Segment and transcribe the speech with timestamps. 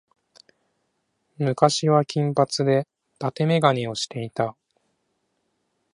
[1.37, 4.55] 昔は金髪で伊達眼鏡をしていた。